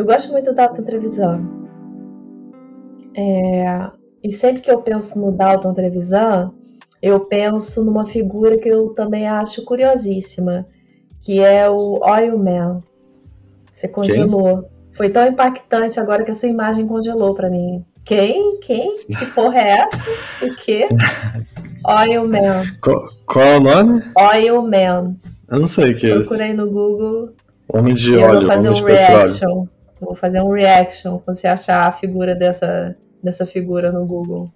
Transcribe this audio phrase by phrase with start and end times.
[0.00, 1.42] eu gosto muito do Dalton Trevisan.
[3.14, 3.90] É,
[4.24, 6.52] e sempre que eu penso no Dalton Trevisan,
[7.02, 10.66] eu penso numa figura que eu também acho curiosíssima,
[11.20, 12.80] que é o Oil Man.
[13.74, 14.62] Você congelou.
[14.62, 14.70] Quem?
[14.92, 17.84] Foi tão impactante agora que a sua imagem congelou para mim.
[18.02, 18.58] Quem?
[18.60, 18.98] Quem?
[19.00, 20.02] Que porra é essa?
[20.42, 20.88] O quê?
[21.86, 22.64] Oil Man.
[22.82, 24.02] Qual, qual é o nome?
[24.18, 25.16] Oil Man.
[25.50, 26.30] Eu não sei o que é isso.
[26.30, 27.34] Procurei no Google.
[27.68, 29.64] Homem de óleo, vou fazer homem um
[30.00, 34.50] Vou fazer um reaction quando você achar a figura dessa, dessa figura no Google.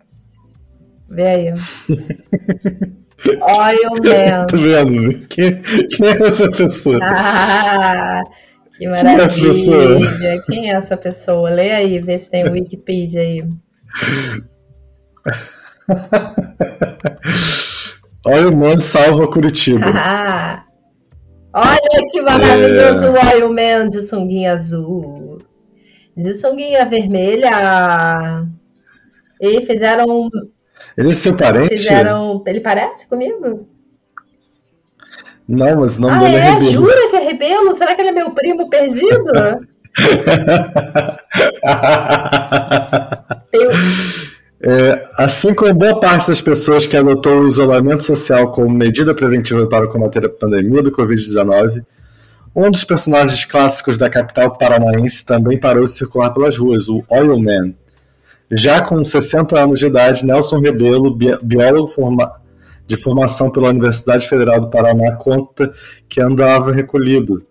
[1.08, 1.52] Vê aí.
[3.26, 4.46] Oil Man.
[4.46, 5.26] Tô vendo.
[5.28, 6.98] Quem, quem é essa pessoa?
[7.02, 8.22] Ah,
[8.76, 9.16] que maravilha.
[9.16, 10.00] Quem é essa pessoa?
[10.46, 11.50] Quem é essa pessoa?
[11.50, 13.44] Lê aí, vê se tem o Wikipedia aí.
[18.26, 19.84] Oil Man salva Curitiba.
[21.56, 23.36] Ah, olha que maravilhoso é...
[23.36, 25.33] Oil Man de sunguinha azul.
[26.16, 28.46] De sunguinha vermelha.
[29.40, 30.30] E fizeram
[30.96, 31.76] ele é seu parente?
[31.76, 32.42] Fizeram.
[32.46, 33.68] Ele parece comigo?
[35.46, 36.70] Não, mas o nome ah, dele é, é Rebelo.
[36.70, 37.74] Jura que é Rebelo?
[37.74, 39.32] Será que ele é meu primo perdido?
[44.62, 49.68] é, assim como boa parte das pessoas que adotou o isolamento social como medida preventiva
[49.68, 51.84] para combater a pandemia do Covid-19,
[52.54, 57.38] um dos personagens clássicos da capital paranaense também parou de circular pelas ruas, o Oil
[57.38, 57.74] Man
[58.50, 62.30] já com 60 anos de idade, Nelson Rebelo, biólogo forma
[62.86, 65.72] de formação pela Universidade Federal do Paraná, conta
[66.08, 67.46] que andava recolhido.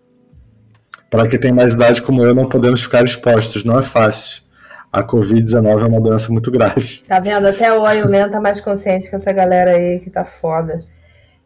[1.09, 4.43] Para quem tem mais idade como eu, não podemos ficar expostos, não é fácil.
[4.91, 6.99] A Covid-19 é uma doença muito grave.
[7.07, 7.47] Tá vendo?
[7.47, 10.77] Até o Oilman tá mais consciente que essa galera aí que tá foda.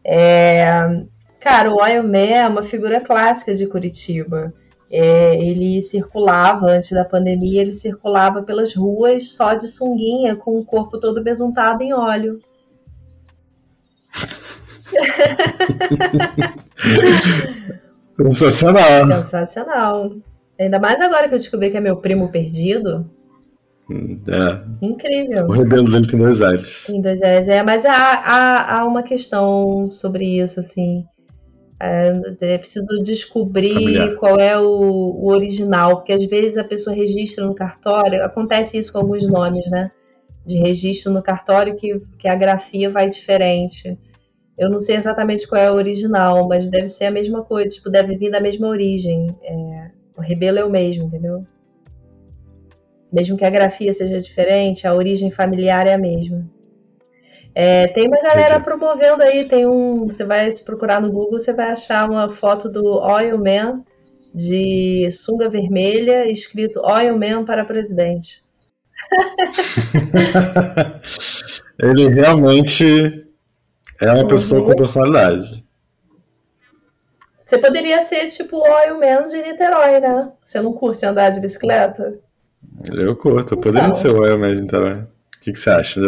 [0.05, 0.67] É...
[1.48, 4.53] Cara, o Oilman é uma figura clássica de Curitiba.
[4.91, 10.66] É, ele circulava, antes da pandemia, ele circulava pelas ruas só de sunguinha, com o
[10.66, 12.38] corpo todo besuntado em óleo.
[18.12, 19.24] Sensacional.
[19.24, 20.12] Sensacional.
[20.59, 23.09] Ainda mais agora que eu descobri que é meu primo perdido.
[23.90, 24.86] É.
[24.86, 25.47] Incrível.
[25.47, 26.84] O rebelo dele tem dois ares.
[26.86, 31.06] Tem dois ares, é, mas há, há, há uma questão sobre isso, assim.
[31.79, 32.11] É,
[32.41, 34.15] é preciso descobrir Familiar.
[34.15, 38.91] qual é o, o, original, porque às vezes a pessoa registra no cartório, acontece isso
[38.91, 39.91] com alguns nomes, né?
[40.45, 43.97] De registro no cartório que, que a grafia vai diferente.
[44.57, 47.91] Eu não sei exatamente qual é o original, mas deve ser a mesma coisa, tipo,
[47.91, 49.27] deve vir da mesma origem.
[49.44, 51.44] É, o rebelo é o mesmo, entendeu?
[53.13, 56.56] Mesmo que a grafia seja diferente, a origem familiar é a mesma.
[57.59, 58.66] É, tem uma galera Entendi.
[58.66, 60.06] promovendo aí, tem um.
[60.06, 63.84] Você vai se procurar no Google, você vai achar uma foto do Oil Man
[64.31, 68.44] de sunga vermelha, escrito Oil Man para presidente.
[71.81, 73.25] Ele realmente
[74.00, 74.28] é uma uhum.
[74.28, 75.66] pessoa com personalidade.
[77.44, 80.31] Você poderia ser tipo o Oil Man de Niterói, né?
[80.45, 82.19] Você não curte andar de bicicleta?
[82.94, 84.00] Eu curto, eu poderia então.
[84.00, 85.07] ser o Oil Man de Niterói.
[85.47, 86.02] O que, que você acha?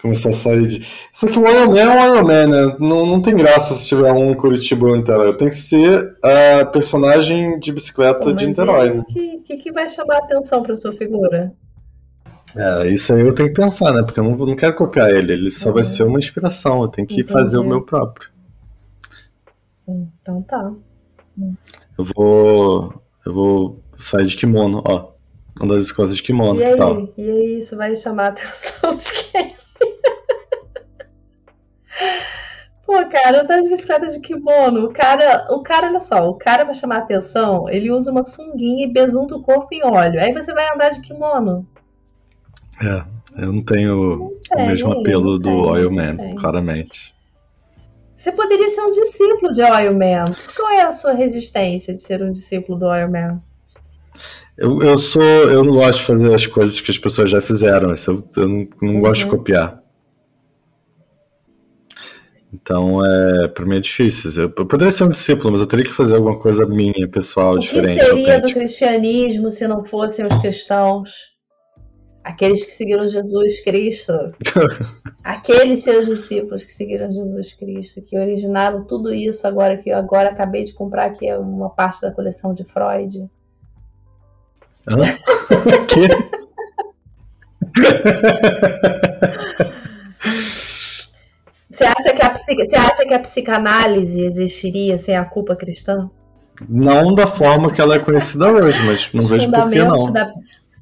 [0.00, 0.86] começar a sair de.
[1.12, 2.76] Só que o Iron Man é um Iron Man, né?
[2.78, 5.36] Não, não tem graça se tiver um Curitiba ou em Niterói.
[5.36, 8.98] Tem que ser a personagem de bicicleta de Niterói.
[8.98, 11.52] O que, que, que, vai chamar a atenção para sua figura?
[12.56, 14.02] É, isso aí eu tenho que pensar, né?
[14.02, 16.82] Porque eu não, não quero copiar ele, ele só vai ser uma inspiração.
[16.82, 17.32] Eu tenho que Entendi.
[17.32, 18.30] fazer o meu próprio.
[20.22, 20.72] Então tá.
[21.98, 23.02] Eu vou.
[23.24, 25.17] Eu vou sair de kimono, ó.
[25.60, 26.76] Andar de bicicleta de kimono, e que aí?
[26.76, 27.08] tal?
[27.16, 29.56] E aí, isso vai chamar a atenção de quem?
[32.86, 34.86] Pô, cara, andar de bicicleta de kimono.
[34.86, 38.86] O cara, o cara, olha só, o cara vai chamar atenção, ele usa uma sunguinha
[38.86, 40.20] e besunta o corpo em óleo.
[40.20, 41.66] Aí você vai andar de kimono.
[42.82, 43.04] É,
[43.42, 47.14] eu não tenho não o mesmo apelo do Oil Man, claramente.
[48.16, 50.32] Você poderia ser um discípulo de Oil Man.
[50.56, 53.42] Qual é a sua resistência de ser um discípulo do Oil Man?
[54.58, 55.22] Eu, eu sou.
[55.22, 57.90] Eu não gosto de fazer as coisas que as pessoas já fizeram.
[57.90, 59.00] Eu, eu não, não uhum.
[59.00, 59.80] gosto de copiar.
[62.52, 64.30] Então, é, para mim é difícil.
[64.42, 67.54] Eu, eu poderia ser um discípulo, mas eu teria que fazer alguma coisa minha, pessoal,
[67.54, 67.98] o diferente.
[67.98, 68.48] O que seria autêntico.
[68.48, 71.10] do cristianismo se não fossem os cristãos?
[72.24, 74.12] Aqueles que seguiram Jesus Cristo.
[75.22, 80.30] Aqueles seus discípulos que seguiram Jesus Cristo, que originaram tudo isso agora, que eu agora
[80.30, 83.30] acabei de comprar aqui uma parte da coleção de Freud.
[84.90, 85.16] Hã?
[85.88, 86.08] que?
[91.70, 96.10] Você acha, que a, você acha que a psicanálise existiria sem a culpa cristã?
[96.68, 100.12] Não da forma que ela é conhecida hoje, mas não vejo por que não.
[100.12, 100.32] Da,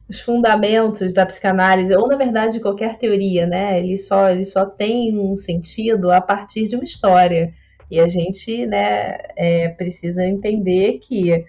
[0.08, 3.78] os fundamentos da psicanálise, ou na verdade de qualquer teoria, né?
[3.78, 7.52] Ele só, ele só tem um sentido a partir de uma história.
[7.90, 11.44] E a gente né, é, precisa entender que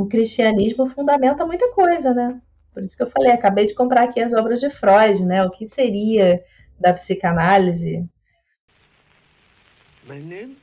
[0.00, 2.40] o cristianismo fundamenta muita coisa, né?
[2.72, 5.44] Por isso que eu falei, acabei de comprar aqui as obras de Freud, né?
[5.44, 6.42] O que seria
[6.78, 8.08] da psicanálise?
[10.06, 10.56] My name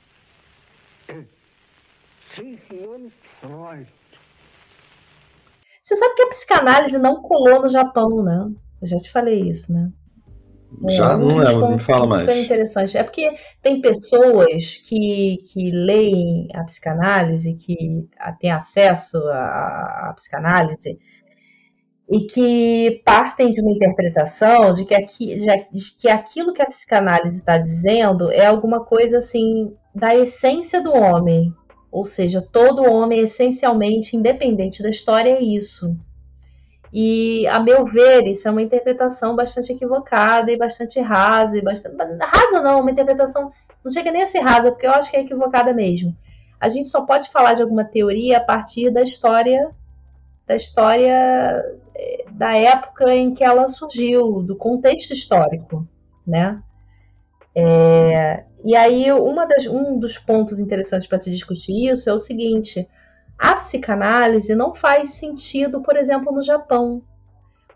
[1.09, 1.25] is
[2.33, 3.87] Sigmund Freud.
[5.83, 8.51] Você sabe que a psicanálise não colou no Japão, né?
[8.81, 9.91] Eu já te falei isso, né?
[10.89, 12.21] Já é, não lembro, me fala mais.
[12.21, 12.97] Super interessante.
[12.97, 18.07] É porque tem pessoas que, que leem a psicanálise, que
[18.39, 20.99] têm acesso à, à psicanálise,
[22.09, 27.39] e que partem de uma interpretação de que, aqui, de que aquilo que a psicanálise
[27.39, 31.53] está dizendo é alguma coisa assim da essência do homem.
[31.91, 35.95] Ou seja, todo homem, essencialmente, independente da história, é isso.
[36.91, 41.57] E, a meu ver, isso é uma interpretação bastante equivocada e bastante rasa.
[41.57, 41.95] E bastante...
[42.21, 43.51] Rasa não, uma interpretação.
[43.83, 46.15] Não chega nem a ser rasa, porque eu acho que é equivocada mesmo.
[46.59, 49.69] A gente só pode falar de alguma teoria a partir da história
[50.47, 51.61] da história
[51.93, 55.85] eh, da época em que ela surgiu, do contexto histórico,
[56.25, 56.63] né?
[57.53, 59.07] É, e aí,
[59.49, 62.87] das, um dos pontos interessantes para se discutir isso é o seguinte:
[63.37, 67.03] a psicanálise não faz sentido, por exemplo, no Japão,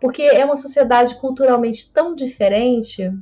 [0.00, 3.12] porque é uma sociedade culturalmente tão diferente,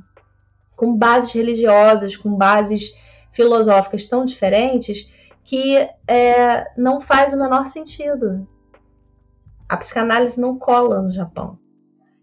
[0.75, 2.97] com bases religiosas, com bases
[3.31, 5.11] filosóficas tão diferentes,
[5.43, 5.75] que
[6.07, 8.47] é, não faz o menor sentido.
[9.69, 11.59] A psicanálise não cola no Japão.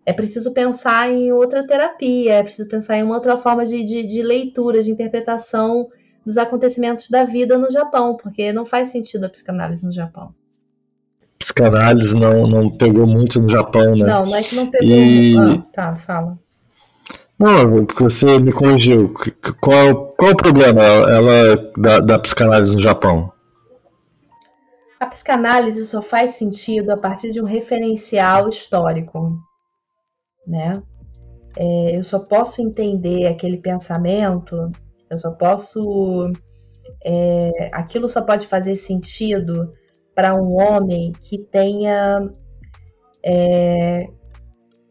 [0.04, 4.22] É preciso pensar em outra terapia, é preciso pensar em outra forma de, de, de
[4.22, 5.88] leitura, de interpretação
[6.28, 10.34] dos acontecimentos da vida no Japão, porque não faz sentido a psicanálise no Japão.
[11.38, 14.04] Psicanálise não, não pegou muito no Japão, né?
[14.04, 14.86] Não, que não pegou.
[14.86, 15.38] E...
[15.38, 16.38] Ah, tá, fala.
[17.38, 19.14] Não, porque você me corrigiu.
[19.58, 23.32] Qual, qual o problema ela, da, da psicanálise no Japão?
[25.00, 29.38] A psicanálise só faz sentido a partir de um referencial histórico,
[30.46, 30.82] né?
[31.56, 34.70] É, eu só posso entender aquele pensamento
[35.10, 36.30] eu só posso.
[37.04, 39.72] É, aquilo só pode fazer sentido
[40.14, 42.28] para um homem que tenha
[43.24, 44.08] é,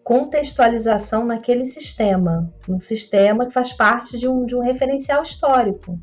[0.03, 5.99] contextualização naquele sistema, um sistema que faz parte de um, de um referencial histórico.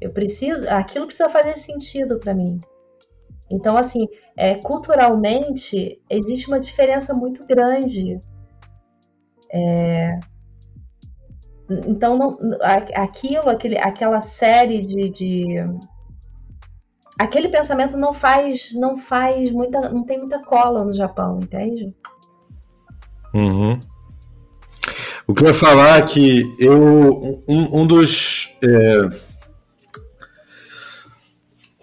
[0.00, 2.60] Eu preciso, aquilo precisa fazer sentido para mim.
[3.50, 4.06] Então, assim,
[4.36, 8.20] é, culturalmente existe uma diferença muito grande.
[9.52, 10.18] É,
[11.68, 12.38] então, não,
[12.94, 15.46] aquilo, aquele, aquela série de, de,
[17.18, 21.92] aquele pensamento não faz, não faz muita, não tem muita cola no Japão, entende?
[23.34, 23.80] Uhum.
[25.26, 29.10] O que eu ia falar é que eu um, um dos é,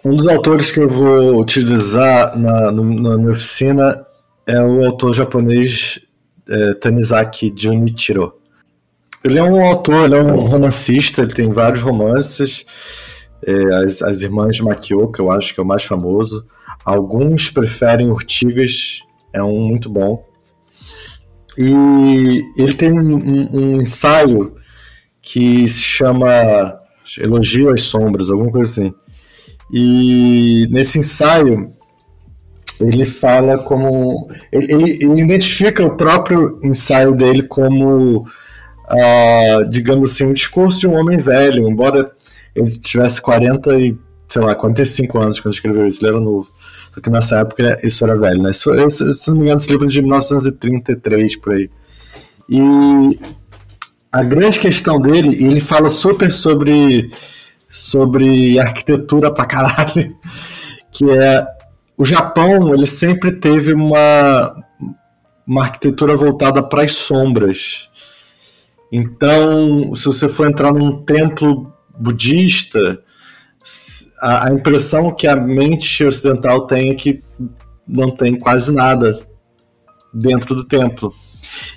[0.04, 2.82] um dos autores que eu vou utilizar na, na
[3.18, 4.06] minha oficina
[4.46, 6.00] é o autor japonês
[6.48, 8.43] é, Tanizaki Junichiro.
[9.24, 12.66] Ele é um autor, ele é um romancista, ele tem vários romances.
[13.46, 16.46] É, as, as Irmãs Makioka, eu acho que é o mais famoso.
[16.84, 19.00] Alguns preferem Urtigas,
[19.32, 20.22] é um muito bom.
[21.56, 24.56] E ele tem um, um, ensaio
[25.22, 26.78] que se chama
[27.18, 28.94] Elogio às Sombras, alguma coisa assim.
[29.72, 31.72] E nesse ensaio
[32.80, 34.28] ele fala como.
[34.52, 38.26] Ele, ele identifica o próprio ensaio dele como
[38.90, 42.10] uh, digamos assim, um discurso de um homem velho, embora
[42.54, 43.96] ele tivesse 40 e,
[44.28, 46.48] sei lá, 45 anos quando escreveu isso, ele era novo.
[46.94, 48.50] Só que nessa época isso era velho, né?
[48.50, 48.72] Isso,
[49.14, 51.70] se não me engano, esse livro é de 1933, por aí.
[52.48, 53.18] E
[54.12, 57.10] a grande questão dele, ele fala super sobre,
[57.68, 60.14] sobre arquitetura pra caralho,
[60.92, 61.44] que é
[61.96, 64.54] o Japão, ele sempre teve uma,
[65.46, 67.88] uma arquitetura voltada para as sombras.
[68.96, 73.02] Então, se você for entrar num templo budista,
[74.22, 77.20] a, a impressão que a mente ocidental tem é que
[77.88, 79.18] não tem quase nada
[80.12, 81.12] dentro do templo.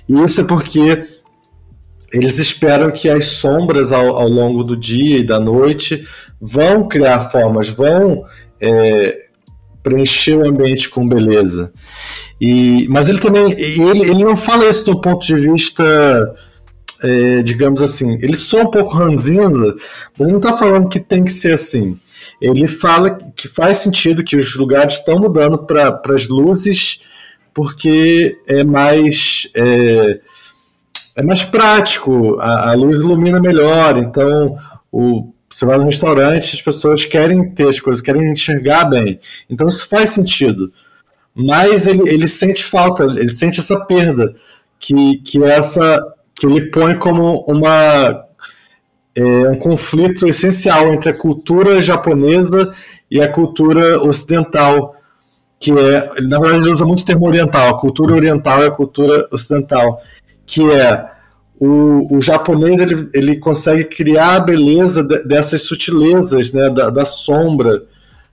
[0.08, 1.08] E isso é porque
[2.12, 6.06] eles esperam que as sombras ao, ao longo do dia e da noite
[6.40, 8.24] vão criar formas, vão
[8.60, 9.26] é,
[9.82, 11.72] preencher o ambiente com beleza.
[12.40, 15.84] E, mas ele também ele, ele não fala isso do ponto de vista
[17.02, 19.76] é, digamos assim, ele só um pouco ranzinza,
[20.18, 21.98] mas ele não está falando que tem que ser assim.
[22.40, 27.00] ele fala que faz sentido que os lugares estão mudando para as luzes
[27.54, 30.20] porque é mais é,
[31.16, 34.56] é mais prático, a, a, luz ilumina melhor, então
[34.92, 39.18] o, você vai no restaurante, as pessoas querem ter as coisas, querem enxergar bem,
[39.50, 40.72] então isso faz sentido.
[41.34, 44.34] Mas ele, ele sente falta, ele sente essa perda
[44.78, 46.00] que, que essa
[46.38, 48.24] que ele põe como uma
[49.14, 52.72] é, um conflito essencial entre a cultura japonesa
[53.10, 54.94] e a cultura ocidental,
[55.58, 58.70] que é, na verdade ele usa muito o termo oriental, a cultura oriental e a
[58.70, 60.00] cultura ocidental,
[60.46, 61.10] que é
[61.58, 67.82] o, o japonês ele, ele consegue criar a beleza dessas sutilezas, né, da, da sombra,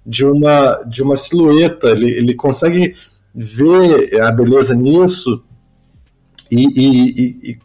[0.06, 2.96] de uma, de uma silhueta, ele, ele consegue
[3.34, 5.44] ver a beleza nisso
[6.52, 7.65] e, e, e,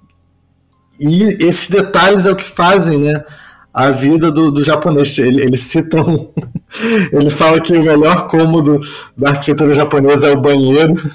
[1.00, 3.24] e esses detalhes é o que fazem, né?
[3.72, 5.16] A vida do, do japonês.
[5.18, 6.28] Ele, ele cita um,
[7.12, 8.80] Ele fala que o melhor cômodo
[9.16, 11.10] da arquitetura japonesa é o banheiro.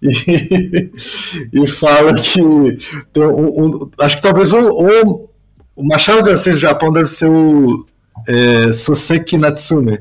[0.00, 0.90] E,
[1.62, 2.76] e fala que um,
[3.16, 5.28] um, acho que talvez o, o,
[5.76, 7.86] o Machado de Assis do Japão deve ser o
[8.26, 10.00] é, Soseki Natsume.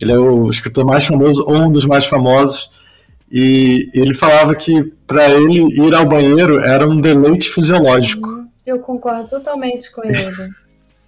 [0.00, 2.70] Ele é o escritor mais famoso, ou um dos mais famosos,
[3.30, 8.44] e ele falava que para ele ir ao banheiro era um deleite fisiológico.
[8.66, 10.16] Eu concordo totalmente com ele.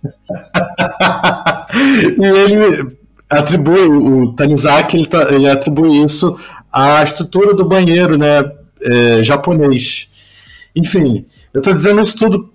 [2.19, 2.97] e ele
[3.29, 6.37] atribui, o Tanizaki, ele, tá, ele, atribui isso
[6.73, 8.53] à estrutura do banheiro né,
[8.83, 10.09] é, japonês.
[10.77, 12.53] Enfim, eu estou dizendo isso tudo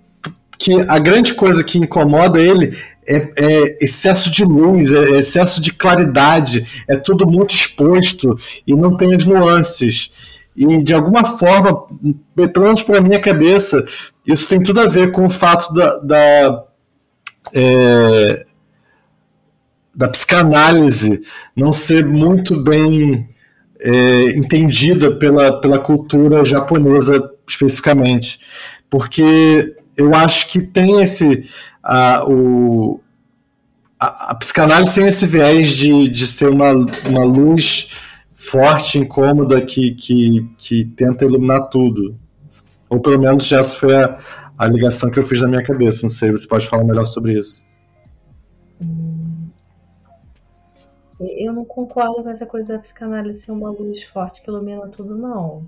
[0.58, 2.74] que a grande coisa que incomoda ele
[3.08, 8.96] é, é, excesso de luz, é excesso de claridade, é tudo muito exposto e não
[8.96, 10.12] tem as nuances.
[10.54, 11.86] E de alguma forma,
[12.34, 13.84] pelo menos para minha cabeça,
[14.26, 16.64] isso tem tudo a ver com o fato da, da,
[17.54, 18.46] é,
[19.94, 21.22] da psicanálise
[21.56, 23.28] não ser muito bem
[23.80, 28.40] é, entendida pela, pela cultura japonesa especificamente.
[28.90, 31.48] Porque eu acho que tem esse
[31.88, 33.00] a, o,
[33.98, 36.72] a, a, psicanálise tem esse viés de, de ser uma,
[37.08, 37.90] uma luz
[38.34, 42.14] forte, incômoda, que, que, que tenta iluminar tudo.
[42.90, 44.18] Ou pelo menos essa foi a,
[44.58, 46.02] a ligação que eu fiz na minha cabeça.
[46.02, 47.64] Não sei, você pode falar melhor sobre isso.
[48.82, 49.48] Hum.
[51.18, 55.16] Eu não concordo com essa coisa da psicanálise ser uma luz forte que ilumina tudo,
[55.16, 55.66] não.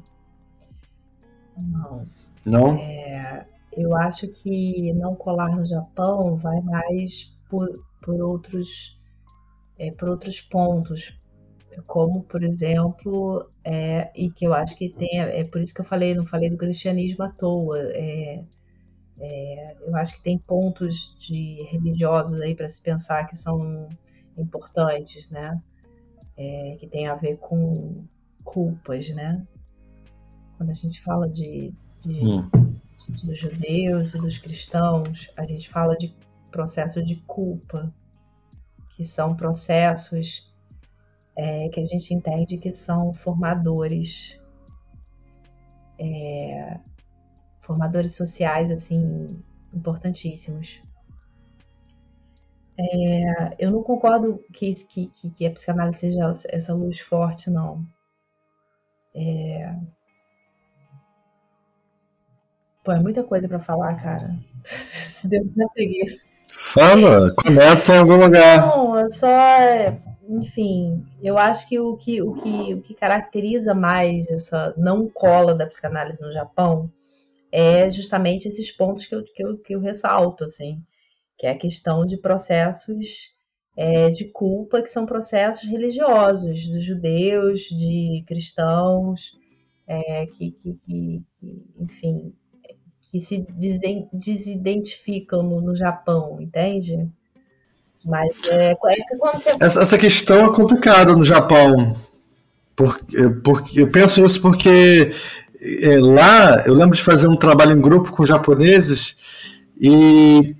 [1.57, 2.07] Não.
[2.45, 2.75] Não?
[2.77, 3.47] É,
[3.81, 7.69] eu acho que não colar no Japão vai mais por,
[8.03, 8.99] por outros
[9.79, 11.19] é, por outros pontos,
[11.87, 15.85] como por exemplo, é, e que eu acho que tem, é por isso que eu
[15.85, 17.79] falei, não falei do cristianismo à toa.
[17.79, 18.45] É,
[19.19, 23.89] é, eu acho que tem pontos de religiosos aí para se pensar que são
[24.37, 25.61] importantes, né?
[26.37, 28.05] É, que tem a ver com
[28.45, 29.47] culpas, né?
[30.59, 31.73] Quando a gente fala de,
[32.03, 32.70] de hum
[33.09, 36.15] dos judeus e dos cristãos, a gente fala de
[36.51, 37.93] processo de culpa,
[38.91, 40.51] que são processos
[41.37, 44.39] é, que a gente entende que são formadores,
[45.99, 46.79] é,
[47.63, 49.43] formadores sociais assim
[49.73, 50.83] importantíssimos.
[52.79, 57.87] É, eu não concordo que, que, que, a psicanálise seja essa luz forte, não.
[59.15, 59.77] É,
[62.91, 64.35] Pô, é muita coisa para falar, cara.
[65.23, 66.29] Deus na preguiça.
[66.49, 68.67] Fala, começa em algum lugar.
[68.67, 69.29] Não, é só.
[70.29, 75.55] Enfim, eu acho que o que, o que, o que caracteriza mais essa não cola
[75.55, 76.91] da psicanálise no Japão
[77.53, 80.83] é justamente esses pontos que eu, que eu, que eu ressalto, assim,
[81.39, 83.37] que é a questão de processos
[83.77, 89.39] é, de culpa, que são processos religiosos, dos judeus, de cristãos,
[89.87, 92.33] é, que, que, que, que, enfim,
[93.11, 93.45] que se
[94.13, 97.09] desidentificam no, no Japão, entende?
[98.05, 99.51] Mas é, é que quando você...
[99.61, 101.97] essa, essa questão é complicada no Japão.
[102.77, 105.13] Porque, porque, eu penso isso porque
[105.61, 109.17] é, lá eu lembro de fazer um trabalho em grupo com japoneses
[109.79, 110.55] e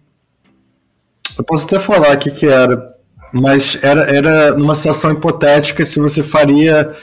[1.39, 2.95] eu posso até falar o que, que era,
[3.33, 6.95] mas era, era numa situação hipotética se você faria,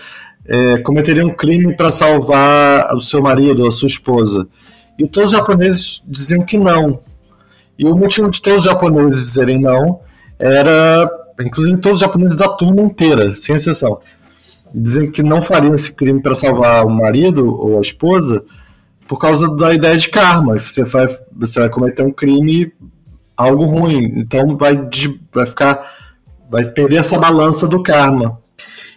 [0.45, 4.47] é, cometeria um crime para salvar o seu marido ou a sua esposa.
[4.97, 6.99] E todos os japoneses diziam que não.
[7.77, 9.99] E o motivo de todos os japoneses dizerem não
[10.39, 13.99] era, inclusive todos os japoneses da turma inteira, sem exceção,
[14.73, 18.43] dizem que não fariam esse crime para salvar o marido ou a esposa
[19.07, 20.57] por causa da ideia de karma.
[20.59, 22.71] Você vai, você vai cometer um crime,
[23.35, 24.13] algo ruim.
[24.17, 24.75] Então vai,
[25.31, 25.97] vai ficar
[26.49, 28.39] vai perder essa balança do karma.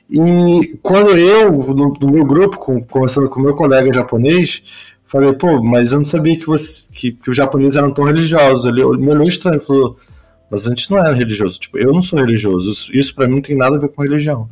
[0.09, 4.63] E quando eu, no, no meu grupo, conversando com meu colega japonês,
[5.11, 8.65] falei, pô, mas eu não sabia que, você, que, que os japoneses eram tão religiosos.
[8.65, 9.97] Ele me olhou estranho e falou,
[10.49, 11.59] mas a gente não é religioso.
[11.59, 12.71] Tipo, eu não sou religioso.
[12.71, 14.49] Isso, isso para mim não tem nada a ver com religião.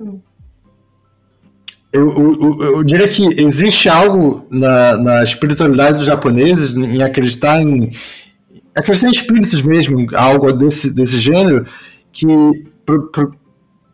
[0.00, 0.20] Hum.
[1.92, 7.90] Eu, eu, eu, diria que existe algo na, na espiritualidade dos japoneses em acreditar em
[8.74, 11.66] acreditar em espíritos mesmo, algo desse, desse gênero,
[12.12, 12.26] que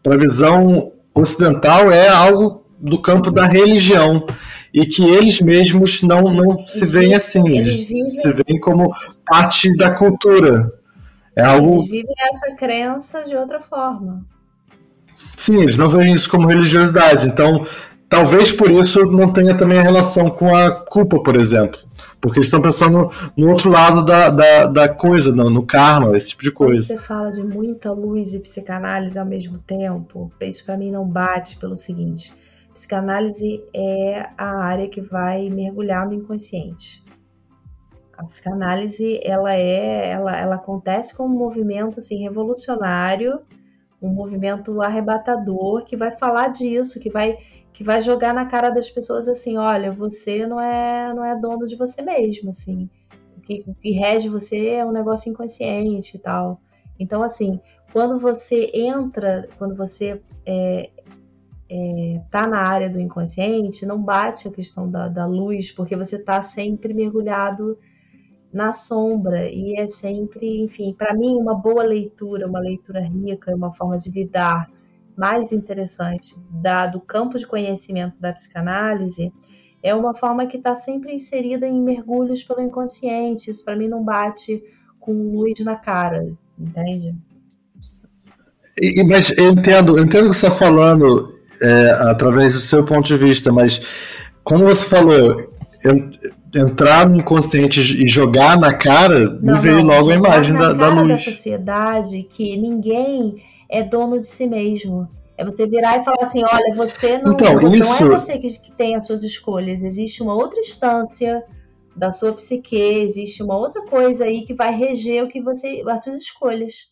[0.03, 4.27] para a visão ocidental é algo do campo da religião
[4.73, 8.95] e que eles mesmos não, não se veem assim, eles, se veem como
[9.27, 10.73] parte da cultura.
[11.37, 11.81] É algo...
[11.81, 14.25] Eles vivem essa crença de outra forma.
[15.37, 17.27] Sim, eles não veem isso como religiosidade.
[17.27, 17.67] Então,
[18.09, 21.81] talvez por isso não tenha também a relação com a culpa, por exemplo.
[22.21, 26.31] Porque eles estão pensando no outro lado da, da, da coisa, no, no karma, esse
[26.31, 26.87] tipo de coisa.
[26.87, 30.31] Você fala de muita luz e psicanálise ao mesmo tempo.
[30.41, 32.33] Isso para mim não bate pelo seguinte:
[32.83, 37.05] psicanálise é a área que vai mergulhar no inconsciente.
[38.19, 43.41] A psicanálise ela é, ela, ela acontece como um movimento assim revolucionário,
[44.01, 47.39] um movimento arrebatador que vai falar disso, que vai
[47.73, 51.67] que vai jogar na cara das pessoas assim, olha, você não é não é dono
[51.67, 52.91] de você mesmo, assim.
[53.37, 56.61] O que, o que rege você é um negócio inconsciente e tal.
[56.99, 57.61] Então, assim,
[57.93, 60.91] quando você entra, quando você é,
[61.75, 66.19] é, tá na área do inconsciente, não bate a questão da, da luz, porque você
[66.19, 67.79] tá sempre mergulhado
[68.53, 73.73] na sombra e é sempre, enfim, para mim uma boa leitura, uma leitura rica, uma
[73.73, 74.71] forma de lidar
[75.17, 79.33] mais interessante da, do campo de conhecimento da psicanálise
[79.83, 83.51] é uma forma que está sempre inserida em mergulhos pelo inconsciente.
[83.51, 84.63] Isso para mim não bate
[85.01, 87.15] com luz na cara, entende?
[88.81, 91.32] E, mas eu entendo, eu entendo o que você está falando
[91.63, 93.81] é, através do seu ponto de vista, mas
[94.45, 95.37] como você falou,
[96.55, 100.73] entrar no inconsciente e jogar na cara, não, me veio não, logo a imagem da,
[100.73, 101.09] da luz.
[101.09, 105.09] da sociedade que ninguém é dono de si mesmo.
[105.37, 108.05] É você virar e falar assim, olha, você não, então, não isso...
[108.05, 111.43] é você que, que tem as suas escolhas, existe uma outra instância
[111.97, 116.03] da sua psique, existe uma outra coisa aí que vai reger o que você, as
[116.03, 116.91] suas escolhas.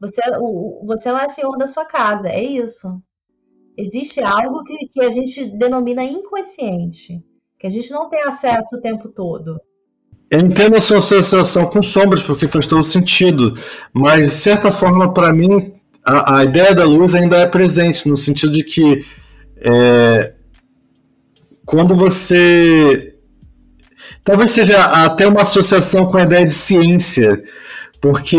[0.00, 3.00] Você, o, você não é senhor da sua casa, é isso.
[3.76, 7.22] Existe algo que, que a gente denomina inconsciente,
[7.58, 9.60] que a gente não tem acesso o tempo todo.
[10.30, 13.54] Eu entendo a sua associação com sombras, porque faz todo sentido,
[13.92, 18.16] mas de certa forma, para mim, a, a, ideia da luz ainda é presente, no
[18.16, 19.04] sentido de que
[19.58, 20.34] é,
[21.64, 23.14] quando você.
[24.24, 27.42] Talvez seja até uma associação com a ideia de ciência,
[28.00, 28.38] porque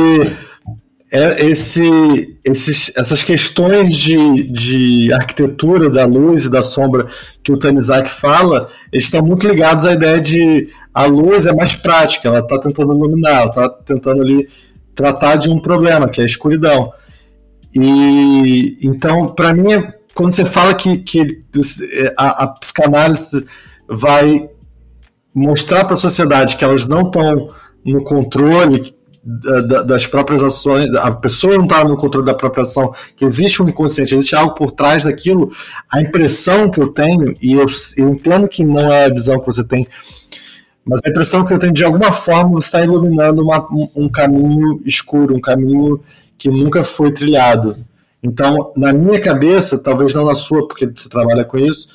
[1.15, 7.05] é esse, esses, essas questões de, de arquitetura da luz e da sombra
[7.43, 12.29] que o Tanizak fala, estão muito ligados à ideia de a luz é mais prática,
[12.29, 14.49] ela está tentando iluminar, ela está tentando ali
[14.95, 16.91] tratar de um problema, que é a escuridão.
[17.75, 21.43] E então, para mim, quando você fala que, que
[22.17, 23.45] a, a psicanálise
[23.87, 24.49] vai
[25.31, 27.49] mostrar para a sociedade que elas não estão
[27.85, 33.23] no controle das próprias ações, a pessoa não está no controle da própria ação, que
[33.23, 35.49] existe um inconsciente, existe algo por trás daquilo,
[35.91, 37.65] a impressão que eu tenho, e eu,
[37.97, 39.87] eu entendo que não é a visão que você tem,
[40.85, 44.81] mas a impressão que eu tenho, de alguma forma, você está iluminando uma, um, caminho
[44.85, 46.01] escuro, um caminho
[46.37, 47.77] que nunca foi trilhado.
[48.21, 51.87] Então, na minha cabeça, talvez não na sua, porque você trabalha com isso,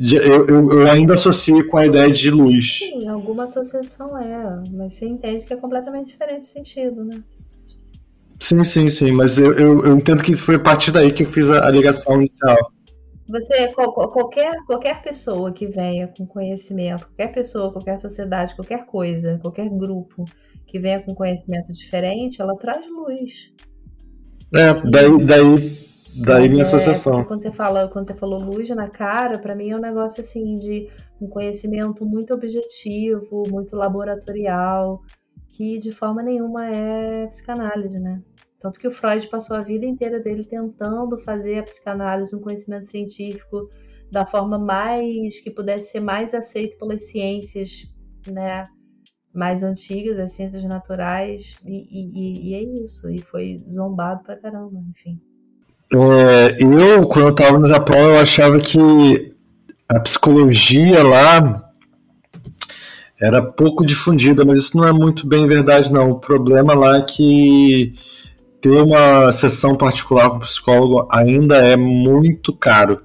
[0.00, 2.78] eu, eu, eu, ainda associo com a ideia de luz.
[2.78, 7.22] Sim, alguma associação é, mas você entende que é completamente diferente o sentido, né?
[8.38, 11.26] Sim, sim, sim, mas eu, eu, eu, entendo que foi a partir daí que eu
[11.26, 12.56] fiz a, a ligação inicial.
[13.28, 19.68] Você, qualquer, qualquer pessoa que venha com conhecimento, qualquer pessoa, qualquer sociedade, qualquer coisa, qualquer
[19.68, 20.24] grupo
[20.66, 23.52] que venha com conhecimento diferente, ela traz luz.
[24.52, 25.44] É, daí, daí,
[26.18, 27.24] daí minha é, associação.
[27.24, 30.56] Quando você, fala, quando você falou luz na cara, para mim é um negócio assim
[30.56, 30.88] de
[31.20, 35.00] um conhecimento muito objetivo, muito laboratorial,
[35.48, 38.22] que de forma nenhuma é psicanálise, né?
[38.60, 42.86] Tanto que o Freud passou a vida inteira dele tentando fazer a psicanálise um conhecimento
[42.86, 43.68] científico
[44.10, 47.84] da forma mais que pudesse ser mais aceito pelas ciências,
[48.26, 48.68] né?
[49.32, 53.08] mais antigas, as ciências naturais, e, e, e, é isso.
[53.10, 55.20] E foi zombado pra caramba, enfim.
[55.92, 59.32] É, eu, quando eu tava no Japão, eu achava que
[59.88, 61.70] a psicologia lá
[63.20, 66.10] era pouco difundida, mas isso não é muito bem verdade, não.
[66.10, 67.92] O problema lá é que
[68.60, 73.02] ter uma sessão particular com psicólogo ainda é muito caro.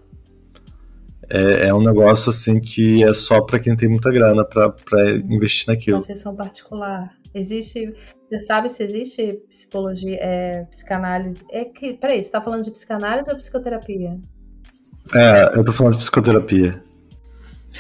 [1.28, 5.68] É, é um negócio assim que é só para quem tem muita grana para investir
[5.68, 5.98] naquilo.
[5.98, 7.12] Uma sessão particular.
[7.36, 7.94] Existe.
[8.30, 11.46] Você sabe se existe psicologia, é, psicanálise?
[11.52, 14.18] É que, peraí, você está falando de psicanálise ou psicoterapia?
[15.14, 16.82] É, eu tô falando de psicoterapia.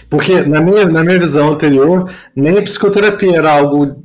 [0.10, 4.04] Porque na minha, na minha visão anterior, nem a psicoterapia era algo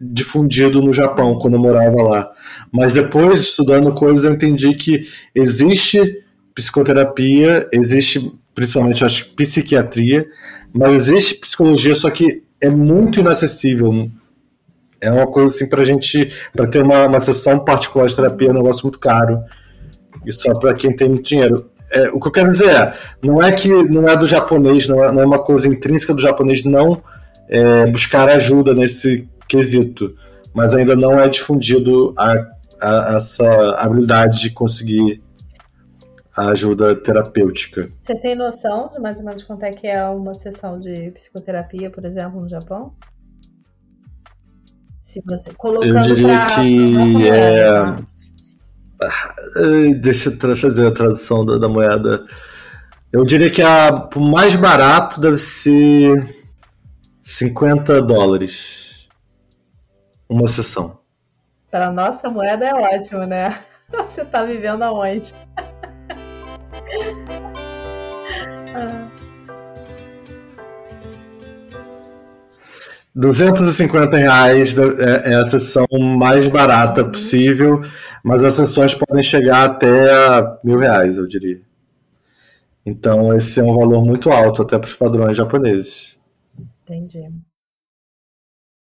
[0.00, 2.32] difundido no Japão quando eu morava lá.
[2.72, 10.26] Mas depois, estudando coisas, eu entendi que existe psicoterapia, existe principalmente, acho, psiquiatria,
[10.72, 14.10] mas existe psicologia, só que é muito inacessível.
[15.00, 18.50] É uma coisa assim pra gente, para ter uma, uma sessão particular de terapia é
[18.50, 19.42] um negócio muito caro.
[20.26, 21.70] E só para quem tem muito dinheiro.
[21.92, 25.04] É, o que eu quero dizer é, não é que não é do japonês, não
[25.04, 27.02] é, não é uma coisa intrínseca do japonês não
[27.48, 30.14] é, buscar ajuda nesse quesito,
[30.54, 32.34] mas ainda não é difundido a,
[32.80, 35.20] a, essa habilidade de conseguir
[36.36, 37.88] a ajuda terapêutica.
[38.00, 41.90] Você tem noção de mais ou menos quanto é que é uma sessão de psicoterapia,
[41.90, 42.94] por exemplo, no Japão?
[45.10, 47.82] Se você colocando Eu diria que é.
[47.82, 49.34] Tá?
[50.00, 52.24] Deixa eu fazer a tradução da, da moeda.
[53.12, 56.40] Eu diria que a, o mais barato deve ser
[57.24, 59.08] 50 dólares.
[60.28, 61.00] Uma sessão.
[61.72, 63.64] Para nossa moeda é ótimo, né?
[63.90, 65.34] Você tá vivendo aonde?
[73.14, 77.80] 250 reais é, é a sessão mais barata possível,
[78.24, 80.08] mas as sessões podem chegar até
[80.62, 81.60] mil reais, eu diria.
[82.86, 86.18] Então esse é um valor muito alto até para os padrões japoneses.
[86.84, 87.30] Entendi.